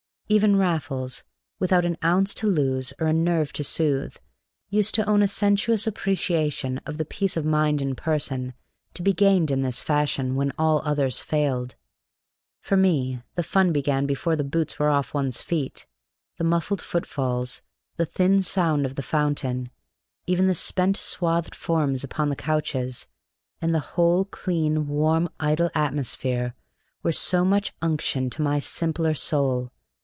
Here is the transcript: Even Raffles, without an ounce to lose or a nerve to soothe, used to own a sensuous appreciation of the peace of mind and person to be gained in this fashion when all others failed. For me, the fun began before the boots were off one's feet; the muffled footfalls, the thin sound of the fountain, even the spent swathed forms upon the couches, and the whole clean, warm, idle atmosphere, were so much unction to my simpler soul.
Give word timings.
Even 0.31 0.55
Raffles, 0.55 1.25
without 1.59 1.83
an 1.83 1.97
ounce 2.01 2.33
to 2.35 2.47
lose 2.47 2.93
or 3.01 3.07
a 3.07 3.11
nerve 3.11 3.51
to 3.51 3.65
soothe, 3.65 4.15
used 4.69 4.95
to 4.95 5.03
own 5.03 5.21
a 5.21 5.27
sensuous 5.27 5.85
appreciation 5.85 6.77
of 6.85 6.97
the 6.97 7.03
peace 7.03 7.35
of 7.35 7.43
mind 7.43 7.81
and 7.81 7.97
person 7.97 8.53
to 8.93 9.01
be 9.03 9.11
gained 9.11 9.51
in 9.51 9.61
this 9.61 9.81
fashion 9.81 10.37
when 10.37 10.53
all 10.57 10.81
others 10.85 11.19
failed. 11.19 11.75
For 12.61 12.77
me, 12.77 13.21
the 13.35 13.43
fun 13.43 13.73
began 13.73 14.05
before 14.05 14.37
the 14.37 14.45
boots 14.45 14.79
were 14.79 14.87
off 14.87 15.13
one's 15.13 15.41
feet; 15.41 15.85
the 16.37 16.45
muffled 16.45 16.81
footfalls, 16.81 17.61
the 17.97 18.05
thin 18.05 18.41
sound 18.41 18.85
of 18.85 18.95
the 18.95 19.03
fountain, 19.03 19.69
even 20.27 20.47
the 20.47 20.53
spent 20.55 20.95
swathed 20.95 21.53
forms 21.55 22.05
upon 22.05 22.29
the 22.29 22.37
couches, 22.37 23.05
and 23.59 23.75
the 23.75 23.79
whole 23.79 24.23
clean, 24.23 24.87
warm, 24.87 25.27
idle 25.41 25.69
atmosphere, 25.75 26.53
were 27.03 27.11
so 27.11 27.43
much 27.43 27.73
unction 27.81 28.29
to 28.29 28.41
my 28.41 28.59
simpler 28.59 29.13
soul. 29.13 29.73